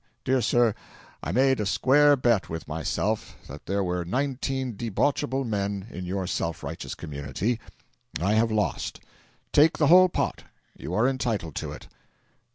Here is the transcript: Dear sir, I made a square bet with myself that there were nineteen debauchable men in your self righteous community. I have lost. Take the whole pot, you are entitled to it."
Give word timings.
Dear 0.23 0.41
sir, 0.41 0.73
I 1.21 1.31
made 1.31 1.59
a 1.59 1.65
square 1.67 2.15
bet 2.15 2.49
with 2.49 2.67
myself 2.67 3.37
that 3.47 3.67
there 3.67 3.83
were 3.83 4.03
nineteen 4.03 4.75
debauchable 4.75 5.43
men 5.43 5.85
in 5.91 6.05
your 6.05 6.25
self 6.25 6.63
righteous 6.63 6.95
community. 6.95 7.59
I 8.19 8.33
have 8.33 8.51
lost. 8.51 8.99
Take 9.53 9.77
the 9.77 9.85
whole 9.93 10.09
pot, 10.09 10.43
you 10.75 10.95
are 10.95 11.07
entitled 11.07 11.53
to 11.57 11.71
it." 11.71 11.87